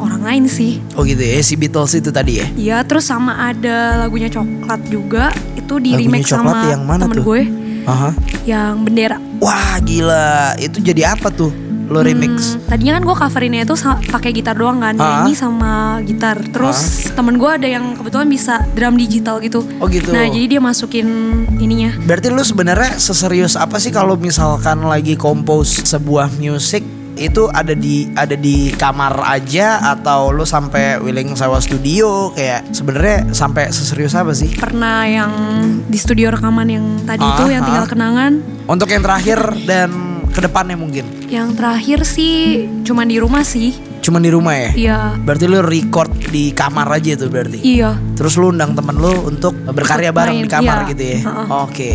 [0.00, 0.82] orang lain sih.
[0.98, 2.46] Oh gitu ya, si Beatles itu tadi ya.
[2.56, 5.30] Iya, terus sama ada lagunya coklat juga.
[5.54, 7.24] Itu di Lagunya remake Coklat sama yang mana temen tuh?
[7.26, 7.40] gue
[7.86, 8.10] Aha.
[8.48, 9.18] yang bendera.
[9.38, 11.52] Wah gila, itu jadi apa tuh?
[11.86, 12.58] Lo remix?
[12.58, 13.74] Hmm, tadinya kan gue coverinnya itu
[14.10, 15.22] pakai gitar doang kan, Ah.
[15.22, 16.36] nyanyi sama gitar.
[16.50, 19.62] Terus temen gue ada yang kebetulan bisa drum digital gitu.
[19.78, 20.10] Oh gitu.
[20.10, 21.06] Nah jadi dia masukin
[21.56, 21.94] ininya.
[22.02, 26.82] Berarti lu sebenarnya seserius apa sih kalau misalkan lagi compose sebuah music
[27.16, 33.32] itu ada di ada di kamar aja atau lu sampai willing sewa studio kayak sebenarnya
[33.32, 34.52] sampai seserius apa sih?
[34.52, 35.32] Pernah yang
[35.88, 37.66] di studio rekaman yang tadi Ah, itu yang ah.
[37.72, 38.32] tinggal kenangan.
[38.68, 39.88] Untuk yang terakhir dan
[40.36, 43.72] ke depannya mungkin Yang terakhir sih cuman di rumah sih.
[44.06, 44.70] cuma di rumah ya?
[44.70, 44.98] Iya.
[45.18, 47.58] Berarti lu record di kamar aja tuh berarti?
[47.58, 47.98] Iya.
[48.14, 50.90] Terus lu undang temen lu untuk berkarya bareng di kamar iya.
[50.94, 51.18] gitu ya?
[51.26, 51.46] Heeh.
[51.66, 51.92] Oke.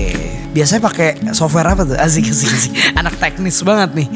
[0.52, 1.96] Biasanya pakai software apa tuh?
[1.96, 2.72] Asik asik asik.
[3.00, 4.08] Anak teknis banget nih.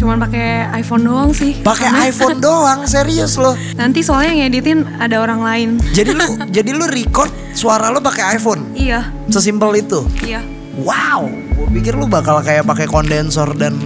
[0.00, 1.60] Cuman pakai iPhone doang sih.
[1.60, 3.52] Pakai iPhone doang, serius loh.
[3.76, 5.68] Nanti soalnya yang ngeditin ada orang lain.
[5.92, 8.72] Jadi lu jadi lu record suara lu pakai iPhone.
[8.72, 9.12] Iya.
[9.28, 10.08] Sesimpel itu.
[10.24, 10.40] Iya.
[10.74, 13.76] Wow, gue pikir lu bakal kayak pakai kondensor dan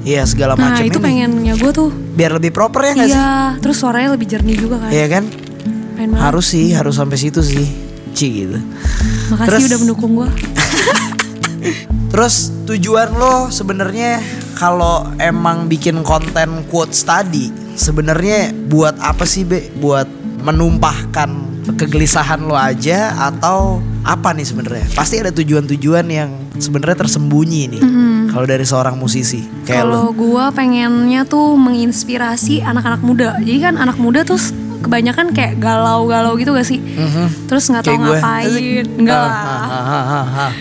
[0.00, 1.04] Iya segala Nah macam itu ini.
[1.04, 1.90] pengennya gue tuh.
[1.90, 3.18] Biar lebih proper ya nggak sih?
[3.18, 3.32] Iya.
[3.60, 4.88] Terus suaranya lebih jernih juga kan.
[4.88, 5.24] Iya kan?
[5.92, 6.24] Pengen banget.
[6.24, 7.66] Harus sih, harus sampai situ sih.
[8.16, 8.56] Ci gitu.
[9.28, 10.28] Makasih Terus- udah mendukung gue.
[12.08, 14.22] Terus tujuan lo sebenarnya
[14.56, 19.68] kalau emang bikin konten quotes tadi sebenarnya buat apa sih Be?
[19.70, 20.08] Buat
[20.40, 24.86] menumpahkan kegelisahan lo aja atau apa nih sebenarnya?
[24.92, 27.82] Pasti ada tujuan-tujuan yang sebenarnya tersembunyi nih.
[28.28, 29.90] Kalau dari seorang musisi kayak lo.
[29.90, 33.36] Kalau gue pengennya tuh menginspirasi anak-anak muda.
[33.40, 34.38] Jadi kan anak muda tuh
[34.78, 36.78] kebanyakan kayak galau-galau gitu gak sih?
[37.44, 38.86] Terus nggak tahu ngapain.
[39.00, 40.52] Enggak Ah, lah.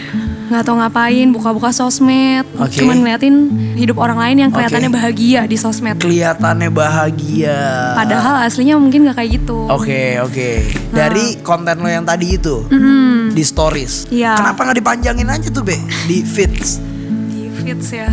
[0.47, 2.79] Nggak tahu ngapain buka-buka sosmed Oke.
[2.79, 3.35] cuman ngeliatin
[3.75, 7.91] hidup orang lain yang kelihatannya bahagia di sosmed Kelihatannya bahagia.
[7.93, 10.49] padahal aslinya mungkin nggak kayak gitu Oke oke.
[10.89, 13.31] Dari konten lo yang tadi itu Mm-mm.
[13.31, 14.07] di stories.
[14.07, 14.35] Iya.
[14.35, 15.75] Kenapa nggak dipanjangin aja tuh be
[16.07, 16.79] di feeds?
[17.27, 18.07] di feeds ya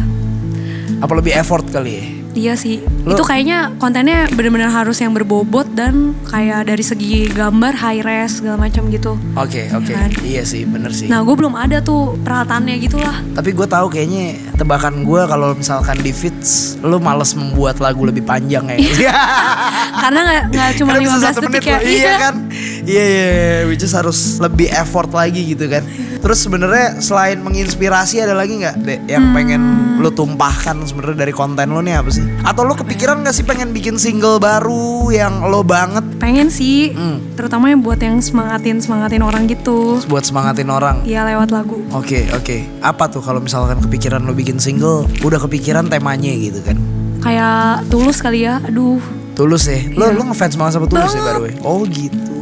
[0.98, 2.04] Apa lebih effort kali ya?
[2.34, 7.72] Iya sih Lo- itu kayaknya kontennya benar-benar harus yang berbobot dan kayak dari segi gambar
[7.72, 9.88] high res segala macam gitu Oke oke.
[9.88, 10.10] kan?
[10.20, 11.06] Iya sih bener sih.
[11.06, 15.54] nah gue belum ada tuh peralatannya gitu lah Tapi gue tahu kayaknya tebakan gue kalau
[15.54, 18.78] misalkan di feeds lo males membuat lagu lebih panjang ya.
[20.00, 21.82] karena nggak nggak cuma Karena bisa 15 satu detik ya loh.
[21.86, 22.34] Iya kan?
[22.84, 23.58] Iya iya, iya.
[23.64, 25.86] which is harus lebih effort lagi gitu kan.
[26.18, 29.34] Terus sebenarnya selain menginspirasi ada lagi nggak yang Hmm.
[29.34, 29.62] pengen
[29.98, 32.23] lo tumpahkan sebenarnya dari konten lo nih apa sih?
[32.40, 37.32] Atau lo kepikiran nggak sih pengen bikin single baru yang lo banget pengen sih Hmm.
[37.32, 41.00] terutama yang buat yang semangatin semangatin orang gitu buat semangatin orang?
[41.02, 42.68] ya lewat lagu Oke oke.
[42.80, 46.76] Apa tuh kalau misalkan kepikiran lo bikin single, udah kepikiran temanya gitu kan?
[47.18, 49.00] kayak tulus kali ya aduh
[49.32, 49.80] Tulus ya.
[49.90, 50.14] Lo Iya.
[50.14, 51.34] lo ngefans banget sama Tulus ya Banget.
[51.34, 51.54] the way.
[51.64, 52.33] Oh gitu.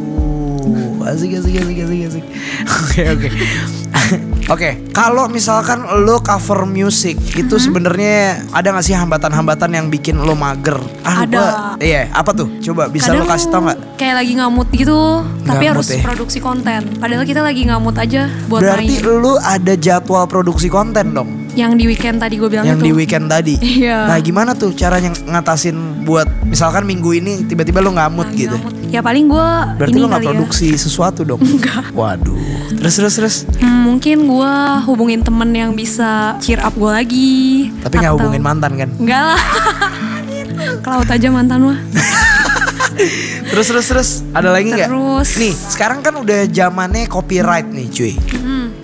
[1.04, 2.24] Asik asik asik asik asik.
[2.78, 3.28] Oke oke.
[4.48, 7.62] Oke, kalau misalkan lo cover music itu Hmm.
[7.62, 8.18] sebenarnya
[8.50, 10.76] ada gak sih hambatan-hambatan yang bikin lo mager?
[11.00, 11.32] Ah, Ada.
[11.32, 12.50] gua- iya, apa tuh?
[12.60, 13.78] Coba bisa lo kasih tau nggak?
[13.94, 14.98] kayak lagi ngamut gitu
[15.40, 16.02] tapi Nggak harus ya?
[16.02, 21.14] produksi konten padahal kita lagi ngamut aja buat Berarti main lo ada jadwal produksi konten
[21.14, 21.41] dong?
[21.52, 23.54] Yang di weekend tadi gue bilang yang itu di weekend tadi.
[23.82, 24.06] Iya.
[24.06, 28.56] Nah, gimana tuh caranya ngatasin buat misalkan minggu ini tiba-tiba lo ngamut Lagi gitu?
[28.56, 28.74] ngamut.
[28.92, 29.48] ya paling gue
[29.80, 31.40] Berarti ini lo nggak ya produksi sesuatu dong?
[31.98, 32.36] Waduh.
[32.76, 33.36] Terus terus terus.
[33.58, 34.54] Hmm, mungkin gue
[34.86, 38.88] hubungin temen yang bisa cheer up gue lagi Tapi nggak hubungin mantan kan?
[38.96, 39.42] enggak lah
[40.82, 41.78] ke laut aja mantan mah
[43.48, 44.10] Terus terus terus.
[44.32, 44.88] Ada lagi nggak?
[44.88, 45.28] Terus.
[45.36, 48.12] Nih sekarang kan udah zamannya copyright nih cuy.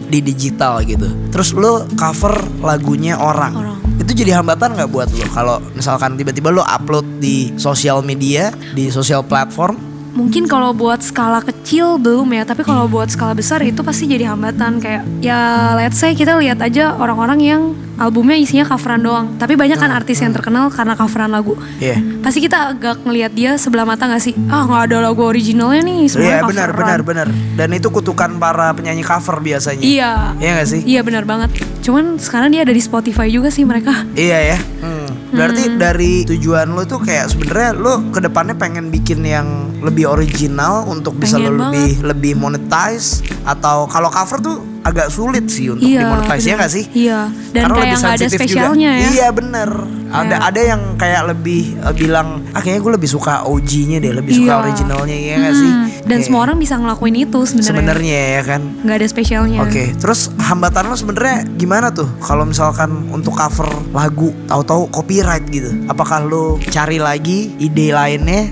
[0.09, 1.09] Di digital gitu.
[1.33, 3.55] Terus lo cover lagunya orang.
[3.55, 3.79] Orang.
[3.99, 8.88] Itu jadi hambatan nggak buat lo kalau misalkan tiba-tiba lo upload di sosial media, di
[8.88, 9.88] sosial platform?
[10.11, 14.29] Mungkin kalau buat skala kecil belum ya tapi kalau buat skala besar itu pasti jadi
[14.29, 15.38] hambatan kayak ya
[15.75, 17.62] let's say kita lihat aja orang-orang yang
[17.94, 21.99] albumnya isinya coveran doang tapi banyak kan artis yang terkenal karena coveran lagu Iya.
[22.18, 26.07] pasti kita agak ngelihat dia sebelah mata gak sih ah nggak ada lagu originalnya nih
[26.07, 27.27] semua Iya benar benar benar.
[27.55, 29.83] Dan itu kutukan para penyanyi cover biasanya.
[29.83, 30.81] iya Iya gak sih?
[30.85, 31.51] iya benar banget
[31.83, 34.59] cuman sekarang dia ada di Spotify juga sih mereka Iya ya.
[34.81, 35.07] Hmm.
[35.38, 39.46] Berarti dari tujuan lo tuh kayak sebenarnya lo ke depannya pengen bikin yang
[39.79, 45.44] lebih original untuk bisa Pengen lo lebih lebih monetize atau kalau cover tuh agak sulit
[45.46, 46.85] sih untuk Iya, dimonetize ya nggak sih?
[46.90, 47.20] Iya,
[47.51, 49.05] dan Karena kayak lebih ada spesialnya juga.
[49.05, 49.11] ya.
[49.11, 49.70] Iya bener.
[50.09, 54.12] Ada Kayak- ada yang kayak lebih eh, bilang, ah kayaknya gue lebih suka OG-nya deh,
[54.14, 54.62] lebih suka Iya.
[54.62, 55.68] originalnya ya nggak sih?
[55.70, 57.68] Hmm, Dan semua orang bisa ngelakuin itu sebenarnya.
[57.68, 58.61] sebenarnya ya kan.
[58.81, 59.59] Nggak ada spesialnya.
[59.61, 65.68] Oke, terus hambatan lo sebenarnya gimana tuh kalau misalkan untuk cover lagu tahu-tahu copyright gitu?
[65.92, 68.48] Apakah lo cari lagi ide lainnya?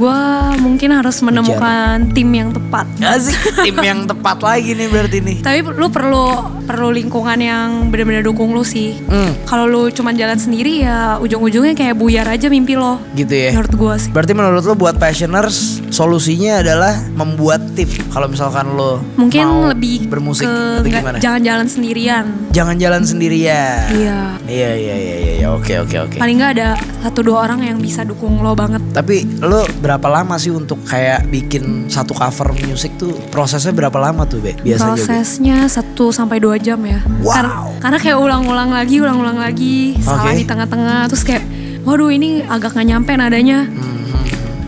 [0.00, 0.20] Gue
[0.58, 2.88] mungkin harus menemukan tim yang tepat.
[3.04, 5.36] Asik, tim yang tepat lagi nih berarti nih.
[5.44, 6.24] Tapi lu perlu
[6.64, 8.96] perlu lingkungan yang benar-benar dukung lu sih.
[9.04, 12.96] Hmm, Kalau lu cuma jalan sendiri ya ujung-ujungnya kayak buyar aja mimpi lo.
[13.12, 13.52] gitu ya.
[13.52, 14.08] Menurut gue sih.
[14.08, 17.90] Berarti menurut lo buat passioners solusinya adalah membuat tim.
[18.08, 21.18] Kalau misalkan lo Mungkin mau lebih bermusik ke atau gimana?
[21.20, 22.24] jangan jalan sendirian.
[22.50, 23.84] Jangan jalan sendirian.
[23.92, 24.20] Iya.
[24.48, 25.48] Iya iya iya iya iya.
[25.50, 26.16] oke oke oke.
[26.16, 26.68] Paling nggak ada
[27.02, 28.80] satu dua orang yang bisa dukung lo banget.
[28.90, 34.22] Tapi lo berapa lama sih untuk kayak bikin satu cover musik tuh prosesnya berapa lama
[34.22, 34.54] tuh be?
[34.62, 34.94] Biasanya?
[34.94, 37.02] Prosesnya 1 sampai 2 jam ya.
[37.18, 37.34] Wow.
[37.34, 37.50] Karena,
[37.82, 40.38] karena kayak ulang-ulang lagi, ulang-ulang lagi, salah Oke.
[40.38, 41.42] di tengah-tengah terus kayak
[41.82, 43.66] waduh ini agak nggak nyampe nadanya.
[43.66, 43.98] Hmm.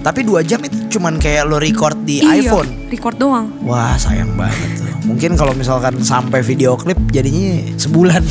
[0.03, 2.91] Tapi dua jam itu cuman kayak lo record di Iya, iPhone.
[2.91, 3.47] record doang.
[3.63, 4.82] Wah sayang banget.
[5.13, 8.25] Mungkin kalau misalkan sampai video klip jadinya sebulan.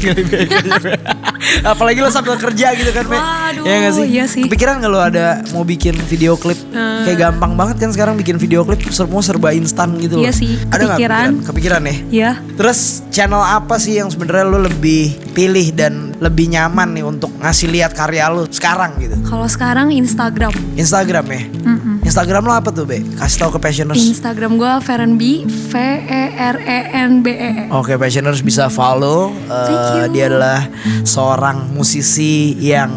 [1.64, 3.06] Apalagi lo sambil kerja gitu kan.
[3.06, 4.06] Waduh, Ya nggak sih?
[4.08, 4.42] iya sih.
[4.44, 6.58] Kepikiran nggak lo ada mau bikin video klip?
[6.74, 7.06] Eh.
[7.06, 10.26] Kayak gampang banget kan sekarang bikin video klip semua serba instan gitu loh.
[10.26, 11.30] Iya sih, Ada nggak kepikiran.
[11.46, 11.96] Kepikiran ya?
[12.10, 17.30] Ya, Terus channel apa sih yang sebenarnya lo lebih pilih dan lebih nyaman nih untuk
[17.38, 19.14] ngasih lihat karya lo sekarang gitu?
[19.24, 20.50] kalau sekarang Instagram.
[20.76, 21.42] Instagram ya?
[21.64, 21.96] Mm-mm.
[22.12, 23.08] Instagram lo apa tuh Be?
[23.16, 23.96] Kasih tahu ke passioners.
[23.96, 25.74] Instagram gue Ferenbi V
[26.12, 27.72] E R E N B E.
[27.72, 29.32] Oke, passioners bisa follow.
[29.32, 30.12] You.
[30.12, 30.68] dia adalah
[31.08, 32.92] seorang musisi yang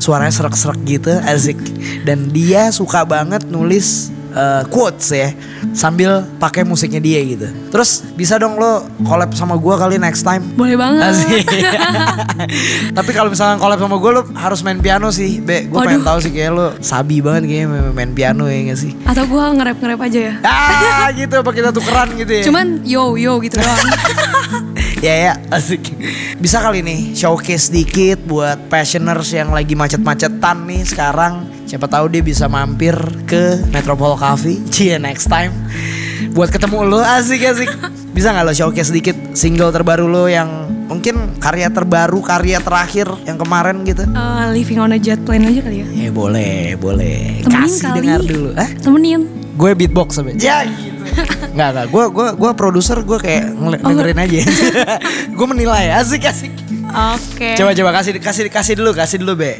[0.00, 1.60] suaranya serak-serak gitu, asik.
[2.08, 5.32] Dan dia suka banget nulis eh, quotes ya,
[5.72, 7.48] sambil pakai musiknya dia gitu.
[7.72, 10.44] Terus bisa dong lo collab sama gua kali next time.
[10.54, 11.16] Boleh banget.
[12.96, 15.66] Tapi kalau misalnya collab sama gue lo harus main piano sih, Be.
[15.68, 18.92] Gue pengen tahu sih kayak lo sabi banget kayaknya main, main piano ya gak sih?
[19.08, 20.34] Atau gue nge-rap-nge-rap aja ya.
[20.44, 23.86] Ah gitu apa kita tukeran gitu ya Cuman yo yo gitu doang.
[25.04, 25.32] Ya ya.
[25.52, 25.92] Asik.
[26.40, 31.46] Bisa kali nih showcase dikit buat passioners yang lagi macet-macetan nih sekarang.
[31.68, 32.96] Siapa tahu dia bisa mampir
[33.28, 34.56] ke Metropole Cafe.
[34.72, 35.52] Cie next time.
[36.32, 37.70] Buat ketemu lo asik asik.
[38.16, 40.48] Bisa gak lo showcase dikit single terbaru lo yang
[40.88, 44.08] mungkin karya terbaru, karya terakhir yang kemarin gitu?
[44.08, 45.86] Eh, living on a jet plane aja kali ya.
[45.92, 47.44] Ya boleh, boleh.
[47.44, 47.96] Temenin Kasih kali.
[48.00, 48.70] dengar dulu Hah?
[48.80, 49.20] Temenin.
[49.56, 51.04] Gue beatbox sampai Ya gitu
[51.56, 54.40] Nggak, nggak Gue gua, gua produser Gue kayak Oh, dengerin aja
[55.36, 56.52] Gue menilai Asik, asik
[56.96, 57.52] Oke.
[57.58, 59.52] Coba coba kasih kasih kasih dulu kasih dulu be.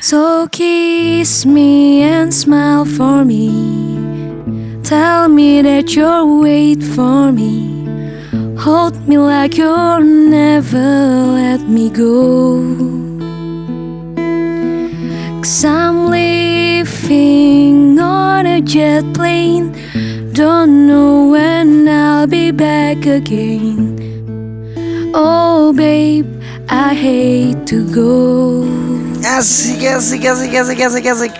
[0.00, 3.52] So kiss me and smile for me.
[4.80, 7.84] Tell me that you'll wait for me.
[8.56, 10.80] Hold me like you'll never
[11.36, 12.62] let me go.
[15.44, 19.74] Cause I'm living on a jet plane.
[20.32, 24.00] Don't know when I'll be back again.
[25.12, 26.24] Oh, babe,
[26.72, 28.64] I hate to go.
[29.20, 31.32] Asik asik asik asik asik asik.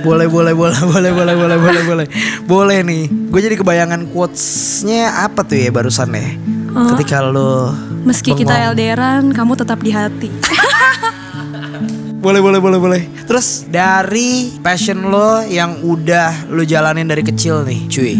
[0.00, 2.06] Boleh boleh boleh boleh boleh boleh boleh boleh.
[2.48, 3.12] Boleh nih.
[3.28, 6.32] Gue jadi kebayangan quotesnya apa tuh ya barusan ya.
[6.72, 6.96] Oh.
[6.96, 7.76] Ketika lo
[8.08, 8.72] Meski kita bengong.
[8.72, 10.32] LDRan, kamu tetap di hati.
[12.20, 13.02] Boleh boleh boleh boleh.
[13.24, 18.14] Terus dari passion lo yang udah lo jalanin dari kecil nih, cuy.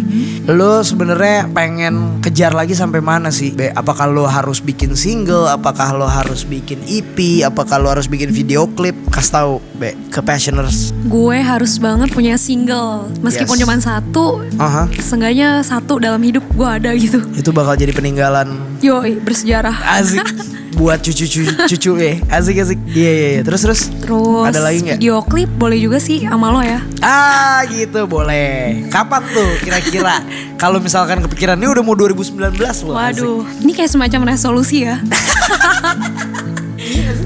[0.49, 3.53] Lo sebenarnya pengen kejar lagi sampai mana sih?
[3.53, 5.45] Be, apakah lo harus bikin single?
[5.47, 7.45] Apakah lo harus bikin EP?
[7.45, 8.97] Apakah lo harus bikin video klip?
[9.13, 10.97] Kasih tahu, Be, ke passioners.
[11.05, 13.05] Gue harus banget punya single.
[13.21, 13.63] Meskipun Yes.
[13.63, 14.89] cuma satu, Aha.
[14.97, 17.21] seenggaknya satu dalam hidup gue ada gitu.
[17.37, 19.77] Itu bakal jadi peninggalan Yoi, bersejarah.
[19.93, 20.25] asik
[20.73, 22.15] buat cucu-cucu cucu ya.
[22.29, 22.79] Asik asik.
[22.87, 23.41] Iya iya iya.
[23.43, 23.81] Terus terus.
[24.01, 24.99] Terus Ada lagi nggak?
[24.99, 26.79] video klip boleh juga sih sama lo ya.
[27.01, 28.87] Ah gitu boleh.
[28.89, 30.23] Kapan tuh kira-kira?
[30.57, 32.37] Kalau misalkan kepikiran ini udah mau 2019
[32.85, 32.95] loh.
[32.95, 32.95] asik.
[32.95, 35.01] Waduh, ini kayak semacam resolusi ya.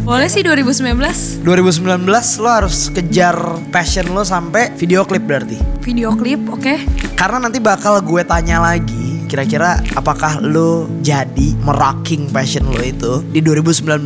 [0.04, 2.04] boleh sih 2019 2019
[2.44, 3.36] lo harus kejar
[3.72, 5.56] passion lo sampai video klip berarti.
[5.80, 6.74] video klip, oke?
[7.14, 13.40] Karena nanti bakal gue tanya lagi kira-kira apakah lo jadi merocking passion lo itu di
[13.40, 14.04] 2019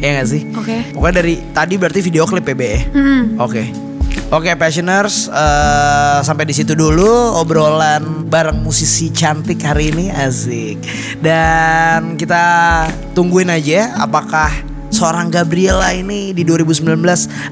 [0.00, 0.42] ya gak sih?
[0.56, 0.76] Oke.
[0.94, 2.66] Pokoknya dari tadi berarti video klip Be?
[2.66, 2.80] ya?
[2.94, 3.36] Hmm.
[3.38, 3.90] Oke.
[4.30, 10.78] Oke passioners eh, sampai di situ dulu obrolan bareng musisi cantik hari ini asik
[11.18, 14.69] dan kita tungguin aja apakah
[15.00, 16.92] seorang Gabriela ini di 2019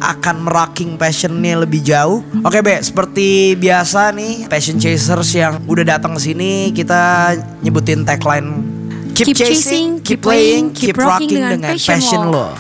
[0.05, 2.21] akan merocking passionnya lebih jauh.
[2.45, 7.33] Oke Be, seperti biasa nih passion chasers yang udah datang ke sini kita
[7.65, 8.77] nyebutin tagline
[9.19, 12.55] Keep, chasing, keep playing, keep rocking dengan passion lo.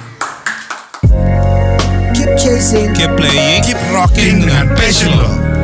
[2.19, 5.58] Keep chasing, Keep playing, keep rocking dengan passion lo.